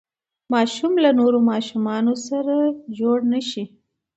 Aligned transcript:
ماشوم 0.53 0.93
له 1.03 1.09
نورو 1.19 1.39
ماشومانو 1.51 2.13
سره 2.27 2.55
جوړ 2.99 3.17
نه 3.31 3.39
شي. 3.49 3.63